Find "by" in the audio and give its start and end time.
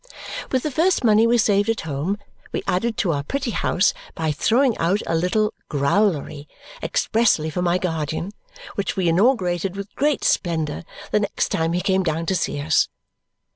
4.15-4.31